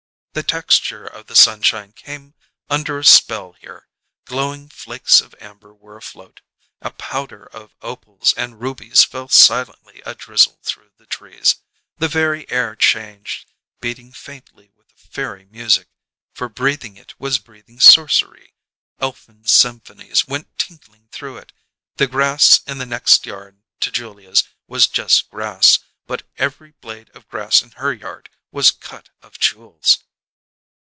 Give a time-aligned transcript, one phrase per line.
[0.33, 2.35] The texture of the sunshine came
[2.69, 3.89] under a spell here;
[4.23, 6.39] glowing flakes of amber were afloat;
[6.79, 11.57] a powder of opals and rubies fell silently adrizzle through the trees.
[11.97, 13.51] The very air changed,
[13.81, 15.89] beating faintly with a fairy music,
[16.33, 18.53] for breathing it was breathing sorcery:
[19.01, 21.51] elfin symphonies went tinkling through it.
[21.97, 27.27] The grass in the next yard to Julia's was just grass, but every blade of
[27.27, 29.97] grass in her yard was cut of jewels.